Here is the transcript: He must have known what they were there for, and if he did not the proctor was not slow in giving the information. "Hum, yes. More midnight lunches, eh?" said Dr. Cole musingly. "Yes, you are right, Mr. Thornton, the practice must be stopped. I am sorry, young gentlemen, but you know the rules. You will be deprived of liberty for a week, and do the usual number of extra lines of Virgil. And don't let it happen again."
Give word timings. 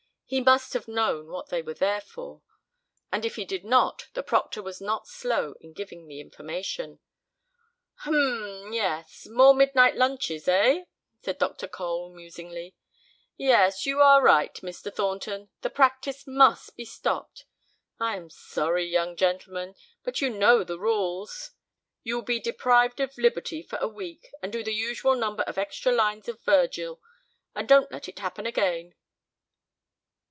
He 0.33 0.39
must 0.39 0.71
have 0.71 0.87
known 0.87 1.27
what 1.27 1.49
they 1.49 1.61
were 1.61 1.73
there 1.73 1.99
for, 1.99 2.41
and 3.11 3.25
if 3.25 3.35
he 3.35 3.43
did 3.43 3.65
not 3.65 4.07
the 4.13 4.23
proctor 4.23 4.61
was 4.63 4.79
not 4.79 5.05
slow 5.05 5.55
in 5.59 5.73
giving 5.73 6.07
the 6.07 6.21
information. 6.21 6.99
"Hum, 7.95 8.71
yes. 8.71 9.27
More 9.29 9.53
midnight 9.53 9.97
lunches, 9.97 10.47
eh?" 10.47 10.85
said 11.21 11.37
Dr. 11.37 11.67
Cole 11.67 12.13
musingly. 12.13 12.77
"Yes, 13.35 13.85
you 13.85 13.99
are 13.99 14.23
right, 14.23 14.53
Mr. 14.61 14.89
Thornton, 14.95 15.49
the 15.63 15.69
practice 15.69 16.25
must 16.25 16.77
be 16.77 16.85
stopped. 16.85 17.43
I 17.99 18.15
am 18.15 18.29
sorry, 18.29 18.85
young 18.87 19.17
gentlemen, 19.17 19.75
but 20.01 20.21
you 20.21 20.29
know 20.29 20.63
the 20.63 20.79
rules. 20.79 21.51
You 22.03 22.15
will 22.15 22.21
be 22.23 22.39
deprived 22.39 23.01
of 23.01 23.17
liberty 23.17 23.63
for 23.63 23.75
a 23.79 23.87
week, 23.89 24.29
and 24.41 24.53
do 24.53 24.63
the 24.63 24.73
usual 24.73 25.15
number 25.15 25.43
of 25.43 25.57
extra 25.57 25.91
lines 25.91 26.29
of 26.29 26.41
Virgil. 26.43 27.01
And 27.53 27.67
don't 27.67 27.91
let 27.91 28.07
it 28.07 28.19
happen 28.19 28.45
again." 28.45 28.95